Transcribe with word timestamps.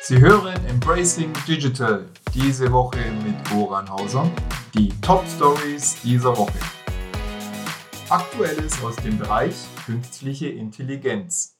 Sie 0.00 0.20
hören 0.20 0.54
Embracing 0.66 1.32
Digital 1.46 2.06
diese 2.32 2.72
Woche 2.72 3.00
mit 3.24 3.50
Goran 3.50 3.90
Hauser. 3.90 4.30
Die 4.72 4.88
Top 5.00 5.24
Stories 5.26 6.00
dieser 6.02 6.36
Woche. 6.36 6.58
Aktuelles 8.08 8.82
aus 8.82 8.96
dem 8.96 9.18
Bereich 9.18 9.54
künstliche 9.84 10.48
Intelligenz. 10.48 11.58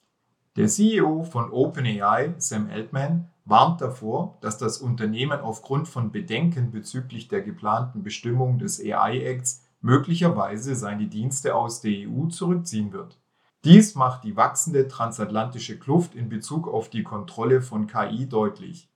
Der 0.56 0.68
CEO 0.68 1.24
von 1.24 1.50
OpenAI, 1.50 2.34
Sam 2.38 2.70
Altman, 2.70 3.28
warnt 3.44 3.80
davor, 3.80 4.38
dass 4.40 4.56
das 4.56 4.78
Unternehmen 4.78 5.40
aufgrund 5.40 5.88
von 5.88 6.12
Bedenken 6.12 6.70
bezüglich 6.70 7.28
der 7.28 7.42
geplanten 7.42 8.02
Bestimmung 8.02 8.58
des 8.58 8.80
AI-Acts 8.80 9.64
möglicherweise 9.80 10.74
seine 10.74 11.06
Dienste 11.06 11.54
aus 11.54 11.80
der 11.80 12.08
EU 12.08 12.26
zurückziehen 12.28 12.92
wird. 12.92 13.18
Dies 13.64 13.96
macht 13.96 14.24
die 14.24 14.36
wachsende 14.36 14.86
transatlantische 14.86 15.78
Kluft 15.78 16.14
in 16.14 16.28
Bezug 16.28 16.68
auf 16.68 16.90
die 16.90 17.02
Kontrolle 17.02 17.60
von 17.60 17.86
KI 17.86 18.28
deutlich. 18.28 18.88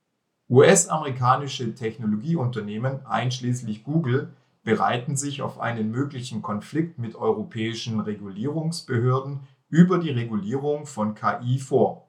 US-amerikanische 0.49 1.75
Technologieunternehmen 1.75 3.05
einschließlich 3.05 3.83
Google 3.83 4.33
bereiten 4.63 5.17
sich 5.17 5.41
auf 5.41 5.59
einen 5.59 5.91
möglichen 5.91 6.41
Konflikt 6.41 6.97
mit 6.97 7.15
europäischen 7.15 7.99
Regulierungsbehörden 7.99 9.41
über 9.67 9.97
die 9.97 10.11
Regulierung 10.11 10.85
von 10.85 11.15
KI 11.15 11.59
vor. 11.59 12.07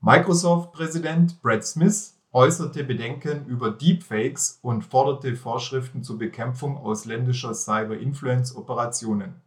Microsoft-Präsident 0.00 1.40
Brad 1.42 1.64
Smith 1.64 2.18
äußerte 2.32 2.84
Bedenken 2.84 3.46
über 3.46 3.70
Deepfakes 3.70 4.58
und 4.62 4.82
forderte 4.84 5.36
Vorschriften 5.36 6.02
zur 6.02 6.18
Bekämpfung 6.18 6.76
ausländischer 6.76 7.54
Cyber-Influence-Operationen. 7.54 9.40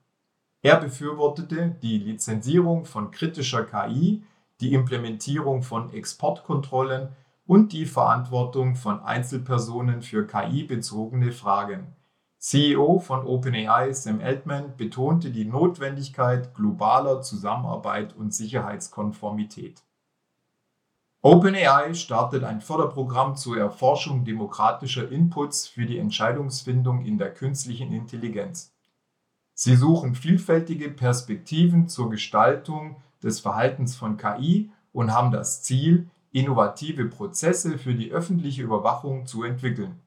Er 0.64 0.78
befürwortete 0.78 1.76
die 1.82 1.98
Lizenzierung 1.98 2.86
von 2.86 3.10
kritischer 3.10 3.64
KI, 3.64 4.24
die 4.60 4.74
Implementierung 4.74 5.64
von 5.64 5.92
Exportkontrollen 5.92 7.10
und 7.48 7.74
die 7.74 7.88
Verantwortung 7.88 8.76
von 8.76 9.02
Einzelpersonen 9.02 10.04
für 10.04 10.28
KI-bezogene 10.28 11.32
Fragen. 11.32 11.96
CEO 12.38 13.00
von 13.00 13.26
OpenAI 13.26 13.94
Sam 13.94 14.20
Altman 14.22 14.76
betonte 14.78 15.32
die 15.32 15.46
Notwendigkeit 15.46 16.54
globaler 16.56 17.22
Zusammenarbeit 17.22 18.16
und 18.16 18.34
Sicherheitskonformität. 18.34 19.84
OpenAI 21.24 21.94
startet 21.94 22.44
ein 22.44 22.62
Förderprogramm 22.62 23.36
zur 23.36 23.58
Erforschung 23.58 24.26
demokratischer 24.26 25.12
Inputs 25.12 25.68
für 25.68 25.86
die 25.86 26.00
Entscheidungsfindung 26.00 27.06
in 27.06 27.20
der 27.20 27.32
künstlichen 27.32 27.92
Intelligenz. 27.94 28.71
Sie 29.54 29.76
suchen 29.76 30.16
vielfältige 30.16 30.90
Perspektiven 30.90 31.88
zur 31.88 32.10
Gestaltung 32.10 33.02
des 33.22 33.40
Verhaltens 33.40 33.96
von 33.96 34.18
KI 34.18 34.72
und 34.92 35.14
haben 35.14 35.32
das 35.32 35.62
Ziel, 35.64 36.10
innovative 36.32 37.06
Prozesse 37.06 37.78
für 37.78 37.94
die 37.94 38.12
öffentliche 38.12 38.64
Überwachung 38.64 39.26
zu 39.26 39.44
entwickeln. 39.44 40.00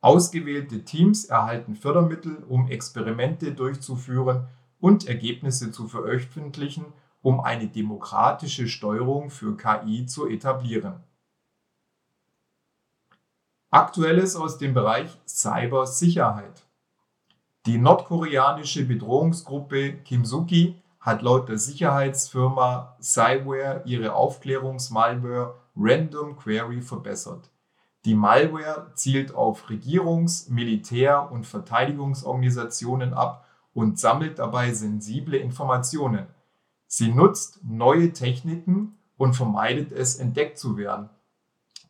Ausgewählte 0.00 0.84
Teams 0.84 1.26
erhalten 1.26 1.74
Fördermittel, 1.74 2.42
um 2.48 2.68
Experimente 2.68 3.52
durchzuführen 3.52 4.48
und 4.80 5.06
Ergebnisse 5.06 5.72
zu 5.72 5.88
veröffentlichen, 5.88 6.86
um 7.22 7.40
eine 7.40 7.68
demokratische 7.68 8.66
Steuerung 8.66 9.30
für 9.30 9.56
KI 9.56 10.06
zu 10.06 10.26
etablieren. 10.26 11.04
Aktuelles 13.70 14.36
aus 14.36 14.58
dem 14.58 14.74
Bereich 14.74 15.16
Cybersicherheit. 15.26 16.64
Die 17.70 17.78
nordkoreanische 17.78 18.84
Bedrohungsgruppe 18.84 19.98
Kimsuki 19.98 20.82
hat 20.98 21.22
laut 21.22 21.48
der 21.48 21.56
Sicherheitsfirma 21.56 22.96
Cyware 23.00 23.82
ihre 23.84 24.12
Aufklärungsmalware 24.12 25.54
Random 25.76 26.34
Query 26.36 26.82
verbessert. 26.82 27.48
Die 28.04 28.16
Malware 28.16 28.90
zielt 28.96 29.32
auf 29.36 29.70
Regierungs-, 29.70 30.50
Militär- 30.50 31.30
und 31.30 31.46
Verteidigungsorganisationen 31.46 33.14
ab 33.14 33.46
und 33.72 34.00
sammelt 34.00 34.40
dabei 34.40 34.72
sensible 34.72 35.36
Informationen. 35.36 36.26
Sie 36.88 37.12
nutzt 37.12 37.60
neue 37.62 38.12
Techniken 38.12 38.98
und 39.16 39.34
vermeidet 39.34 39.92
es, 39.92 40.16
entdeckt 40.16 40.58
zu 40.58 40.76
werden, 40.76 41.08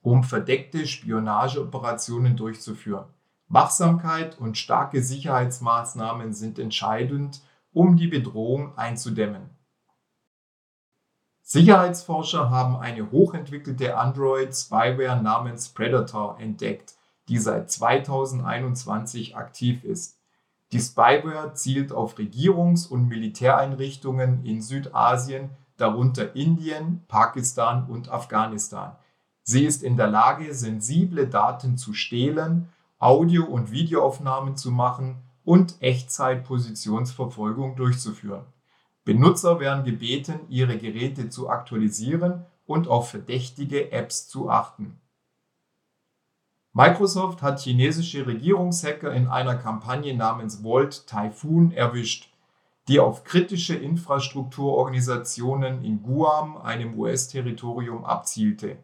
um 0.02 0.24
verdeckte 0.24 0.86
Spionageoperationen 0.86 2.36
durchzuführen. 2.36 3.06
Wachsamkeit 3.50 4.38
und 4.38 4.56
starke 4.56 5.02
Sicherheitsmaßnahmen 5.02 6.32
sind 6.32 6.60
entscheidend, 6.60 7.42
um 7.72 7.96
die 7.96 8.06
Bedrohung 8.06 8.78
einzudämmen. 8.78 9.50
Sicherheitsforscher 11.42 12.48
haben 12.48 12.76
eine 12.76 13.10
hochentwickelte 13.10 13.96
Android-Spyware 13.96 15.20
namens 15.20 15.70
Predator 15.70 16.38
entdeckt, 16.38 16.94
die 17.28 17.38
seit 17.38 17.72
2021 17.72 19.36
aktiv 19.36 19.82
ist. 19.82 20.20
Die 20.70 20.80
Spyware 20.80 21.52
zielt 21.54 21.90
auf 21.90 22.18
Regierungs- 22.18 22.86
und 22.86 23.08
Militäreinrichtungen 23.08 24.44
in 24.44 24.62
Südasien, 24.62 25.50
darunter 25.76 26.36
Indien, 26.36 27.02
Pakistan 27.08 27.86
und 27.88 28.10
Afghanistan. 28.10 28.94
Sie 29.42 29.64
ist 29.64 29.82
in 29.82 29.96
der 29.96 30.06
Lage, 30.06 30.54
sensible 30.54 31.26
Daten 31.26 31.76
zu 31.76 31.94
stehlen 31.94 32.68
Audio- 33.00 33.46
und 33.46 33.72
Videoaufnahmen 33.72 34.56
zu 34.58 34.70
machen 34.70 35.22
und 35.42 35.80
Echtzeit-Positionsverfolgung 35.80 37.74
durchzuführen. 37.74 38.44
Benutzer 39.06 39.58
werden 39.58 39.84
gebeten, 39.84 40.40
ihre 40.50 40.76
Geräte 40.76 41.30
zu 41.30 41.48
aktualisieren 41.48 42.44
und 42.66 42.88
auf 42.88 43.08
verdächtige 43.08 43.90
Apps 43.90 44.28
zu 44.28 44.50
achten. 44.50 45.00
Microsoft 46.74 47.40
hat 47.40 47.60
chinesische 47.60 48.26
Regierungshacker 48.26 49.14
in 49.14 49.28
einer 49.28 49.56
Kampagne 49.56 50.14
namens 50.14 50.62
Volt 50.62 51.06
Typhoon 51.06 51.72
erwischt, 51.72 52.30
die 52.86 53.00
auf 53.00 53.24
kritische 53.24 53.76
Infrastrukturorganisationen 53.76 55.82
in 55.84 56.02
Guam, 56.02 56.58
einem 56.58 56.98
US-Territorium, 56.98 58.04
abzielte 58.04 58.76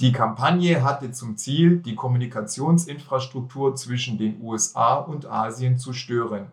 die 0.00 0.12
Kampagne 0.12 0.84
hatte 0.84 1.10
zum 1.10 1.38
Ziel, 1.38 1.78
die 1.78 1.94
Kommunikationsinfrastruktur 1.94 3.74
zwischen 3.76 4.18
den 4.18 4.42
USA 4.42 4.96
und 4.96 5.24
Asien 5.24 5.78
zu 5.78 5.94
stören. 5.94 6.50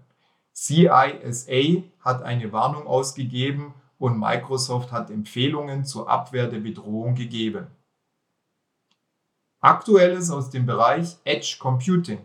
CISA 0.56 1.84
hat 2.00 2.24
eine 2.24 2.54
Warnung 2.54 2.88
ausgegeben 2.88 3.74
und 3.98 4.18
Microsoft 4.18 4.94
hat 4.94 5.10
Empfehlungen 5.10 5.84
zur 5.84 6.10
Abwehr 6.10 6.48
der 6.48 6.60
Bedrohung 6.60 7.16
gegeben. 7.16 7.68
Aktuelles 9.60 10.30
aus 10.30 10.50
dem 10.50 10.66
Bereich 10.66 11.18
Edge 11.26 11.58
Computing. 11.60 12.20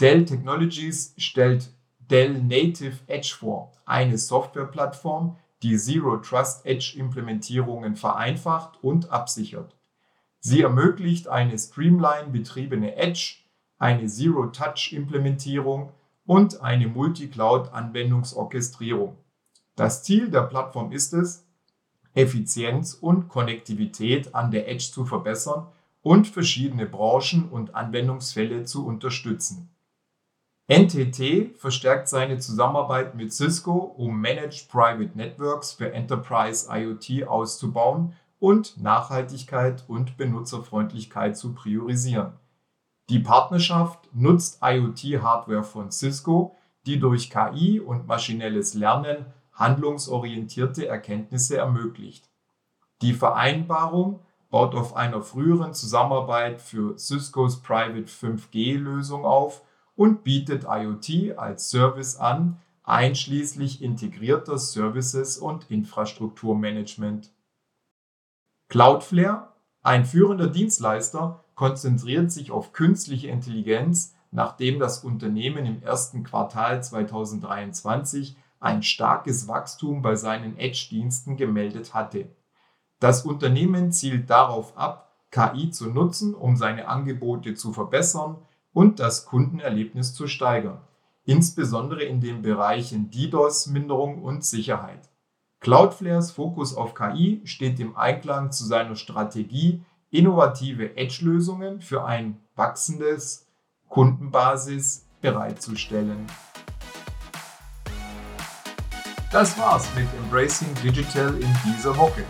Dell 0.00 0.24
Technologies 0.24 1.14
stellt 1.18 1.70
Dell 1.98 2.42
Native 2.42 2.98
Edge 3.06 3.34
vor, 3.38 3.72
eine 3.84 4.18
Softwareplattform, 4.18 5.36
die 5.62 5.76
Zero 5.76 6.16
Trust 6.16 6.66
Edge 6.66 6.94
Implementierungen 6.96 7.94
vereinfacht 7.94 8.82
und 8.82 9.10
absichert. 9.10 9.74
Sie 10.46 10.60
ermöglicht 10.60 11.26
eine 11.26 11.58
streamline 11.58 12.28
betriebene 12.28 12.96
Edge, 12.96 13.36
eine 13.78 14.08
Zero-Touch-Implementierung 14.08 15.94
und 16.26 16.60
eine 16.60 16.86
Multi-Cloud-Anwendungsorchestrierung. 16.86 19.16
Das 19.74 20.02
Ziel 20.02 20.30
der 20.30 20.42
Plattform 20.42 20.92
ist 20.92 21.14
es, 21.14 21.46
Effizienz 22.12 22.92
und 22.92 23.30
Konnektivität 23.30 24.34
an 24.34 24.50
der 24.50 24.68
Edge 24.68 24.90
zu 24.92 25.06
verbessern 25.06 25.68
und 26.02 26.28
verschiedene 26.28 26.84
Branchen 26.84 27.48
und 27.48 27.74
Anwendungsfälle 27.74 28.64
zu 28.64 28.86
unterstützen. 28.86 29.70
NTT 30.70 31.56
verstärkt 31.56 32.10
seine 32.10 32.38
Zusammenarbeit 32.38 33.14
mit 33.14 33.32
Cisco, 33.32 33.72
um 33.72 34.20
Managed 34.20 34.68
Private 34.68 35.16
Networks 35.16 35.72
für 35.72 35.90
Enterprise 35.90 36.68
IoT 36.70 37.26
auszubauen 37.26 38.12
und 38.44 38.78
Nachhaltigkeit 38.78 39.84
und 39.88 40.18
Benutzerfreundlichkeit 40.18 41.34
zu 41.34 41.54
priorisieren. 41.54 42.34
Die 43.08 43.18
Partnerschaft 43.18 44.10
nutzt 44.12 44.58
IoT-Hardware 44.62 45.64
von 45.64 45.90
Cisco, 45.90 46.54
die 46.84 47.00
durch 47.00 47.30
KI 47.30 47.80
und 47.80 48.06
maschinelles 48.06 48.74
Lernen 48.74 49.24
handlungsorientierte 49.54 50.86
Erkenntnisse 50.86 51.56
ermöglicht. 51.56 52.28
Die 53.00 53.14
Vereinbarung 53.14 54.20
baut 54.50 54.74
auf 54.74 54.94
einer 54.94 55.22
früheren 55.22 55.72
Zusammenarbeit 55.72 56.60
für 56.60 56.98
Ciscos 56.98 57.62
Private 57.62 58.10
5G-Lösung 58.10 59.24
auf 59.24 59.62
und 59.96 60.22
bietet 60.22 60.66
IoT 60.68 61.38
als 61.38 61.70
Service 61.70 62.16
an, 62.16 62.60
einschließlich 62.82 63.80
integrierter 63.80 64.58
Services 64.58 65.38
und 65.38 65.70
Infrastrukturmanagement. 65.70 67.30
Cloudflare, 68.74 69.52
ein 69.84 70.04
führender 70.04 70.48
Dienstleister, 70.48 71.44
konzentriert 71.54 72.32
sich 72.32 72.50
auf 72.50 72.72
künstliche 72.72 73.28
Intelligenz, 73.28 74.16
nachdem 74.32 74.80
das 74.80 75.04
Unternehmen 75.04 75.64
im 75.64 75.80
ersten 75.80 76.24
Quartal 76.24 76.82
2023 76.82 78.36
ein 78.58 78.82
starkes 78.82 79.46
Wachstum 79.46 80.02
bei 80.02 80.16
seinen 80.16 80.58
Edge-Diensten 80.58 81.36
gemeldet 81.36 81.94
hatte. 81.94 82.26
Das 82.98 83.24
Unternehmen 83.24 83.92
zielt 83.92 84.28
darauf 84.28 84.76
ab, 84.76 85.12
KI 85.30 85.70
zu 85.70 85.90
nutzen, 85.90 86.34
um 86.34 86.56
seine 86.56 86.88
Angebote 86.88 87.54
zu 87.54 87.72
verbessern 87.72 88.38
und 88.72 88.98
das 88.98 89.24
Kundenerlebnis 89.24 90.14
zu 90.14 90.26
steigern, 90.26 90.80
insbesondere 91.22 92.02
in 92.02 92.20
den 92.20 92.42
Bereichen 92.42 93.08
DDoS-Minderung 93.08 94.20
und 94.24 94.44
Sicherheit. 94.44 95.13
Cloudflares 95.64 96.30
Fokus 96.30 96.76
auf 96.76 96.94
KI 96.94 97.40
steht 97.44 97.80
im 97.80 97.96
Einklang 97.96 98.52
zu 98.52 98.64
seiner 98.66 98.94
Strategie, 98.96 99.80
innovative 100.10 100.94
Edge-Lösungen 100.94 101.80
für 101.80 102.04
ein 102.04 102.38
wachsendes 102.54 103.46
Kundenbasis 103.88 105.06
bereitzustellen. 105.22 106.26
Das 109.32 109.58
war's 109.58 109.88
mit 109.94 110.06
Embracing 110.22 110.68
Digital 110.82 111.34
in 111.34 111.56
dieser 111.64 111.96
Woche. 111.96 112.24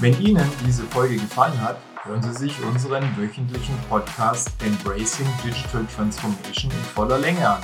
Wenn 0.00 0.20
Ihnen 0.20 0.50
diese 0.66 0.82
Folge 0.82 1.14
gefallen 1.14 1.60
hat, 1.60 1.76
hören 2.02 2.24
Sie 2.24 2.32
sich 2.32 2.60
unseren 2.64 3.04
wöchentlichen 3.16 3.76
Podcast 3.88 4.50
Embracing 4.64 5.28
Digital 5.44 5.86
Transformation 5.94 6.72
in 6.72 6.84
voller 6.92 7.20
Länge 7.20 7.48
an 7.48 7.62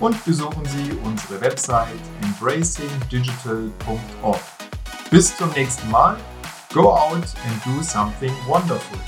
und 0.00 0.24
besuchen 0.24 0.64
Sie 0.64 0.90
unsere 1.04 1.40
Website 1.40 1.86
embracingdigital.org. 2.24 4.53
Bis 5.14 5.36
zum 5.36 5.48
nächsten 5.52 5.88
Mal. 5.92 6.16
Go 6.72 6.92
out 6.92 7.12
and 7.14 7.64
do 7.64 7.84
something 7.84 8.32
wonderful. 8.48 8.98